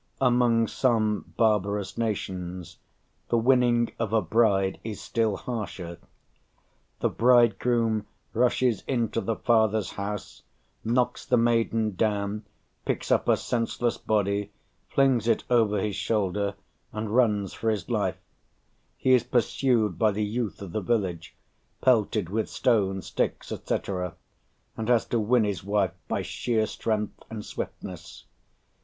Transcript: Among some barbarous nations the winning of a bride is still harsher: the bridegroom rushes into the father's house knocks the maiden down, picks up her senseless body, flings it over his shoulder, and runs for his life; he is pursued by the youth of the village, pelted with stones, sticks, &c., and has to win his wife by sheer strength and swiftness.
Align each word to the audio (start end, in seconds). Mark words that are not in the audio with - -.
Among 0.19 0.67
some 0.67 1.31
barbarous 1.37 1.95
nations 1.95 2.79
the 3.29 3.37
winning 3.37 3.91
of 3.99 4.13
a 4.13 4.21
bride 4.23 4.79
is 4.83 4.99
still 4.99 5.37
harsher: 5.37 5.99
the 7.01 7.09
bridegroom 7.09 8.07
rushes 8.33 8.81
into 8.87 9.21
the 9.21 9.35
father's 9.35 9.91
house 9.91 10.41
knocks 10.83 11.23
the 11.23 11.37
maiden 11.37 11.93
down, 11.93 12.45
picks 12.83 13.11
up 13.11 13.27
her 13.27 13.35
senseless 13.35 13.99
body, 13.99 14.51
flings 14.89 15.27
it 15.27 15.43
over 15.51 15.77
his 15.79 15.97
shoulder, 15.97 16.55
and 16.91 17.11
runs 17.15 17.53
for 17.53 17.69
his 17.69 17.87
life; 17.87 18.17
he 18.97 19.13
is 19.13 19.23
pursued 19.23 19.99
by 19.99 20.09
the 20.09 20.25
youth 20.25 20.63
of 20.63 20.71
the 20.71 20.81
village, 20.81 21.35
pelted 21.79 22.27
with 22.27 22.49
stones, 22.49 23.05
sticks, 23.05 23.49
&c., 23.49 23.59
and 24.75 24.89
has 24.89 25.05
to 25.05 25.19
win 25.19 25.43
his 25.43 25.63
wife 25.63 25.93
by 26.07 26.23
sheer 26.23 26.65
strength 26.65 27.21
and 27.29 27.45
swiftness. 27.45 28.25